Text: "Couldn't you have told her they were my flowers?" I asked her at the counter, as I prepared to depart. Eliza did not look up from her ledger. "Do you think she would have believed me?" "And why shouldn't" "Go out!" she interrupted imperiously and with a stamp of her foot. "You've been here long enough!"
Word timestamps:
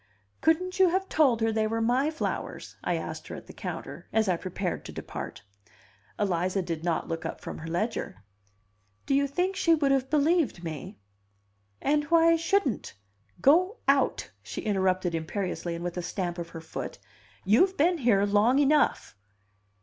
"Couldn't 0.41 0.79
you 0.79 0.89
have 0.89 1.07
told 1.09 1.41
her 1.41 1.51
they 1.51 1.67
were 1.67 1.79
my 1.79 2.09
flowers?" 2.09 2.75
I 2.83 2.95
asked 2.97 3.27
her 3.27 3.35
at 3.35 3.45
the 3.45 3.53
counter, 3.53 4.07
as 4.11 4.27
I 4.27 4.35
prepared 4.35 4.83
to 4.85 4.91
depart. 4.91 5.43
Eliza 6.17 6.63
did 6.63 6.83
not 6.83 7.07
look 7.07 7.23
up 7.23 7.39
from 7.39 7.59
her 7.59 7.67
ledger. 7.67 8.23
"Do 9.05 9.13
you 9.13 9.27
think 9.27 9.55
she 9.55 9.75
would 9.75 9.91
have 9.91 10.09
believed 10.09 10.63
me?" 10.63 10.97
"And 11.83 12.05
why 12.05 12.35
shouldn't" 12.35 12.95
"Go 13.43 13.77
out!" 13.87 14.31
she 14.41 14.61
interrupted 14.61 15.13
imperiously 15.13 15.75
and 15.75 15.83
with 15.83 15.97
a 15.97 16.01
stamp 16.01 16.39
of 16.39 16.49
her 16.49 16.61
foot. 16.61 16.97
"You've 17.45 17.77
been 17.77 17.99
here 17.99 18.25
long 18.25 18.57
enough!" 18.57 19.15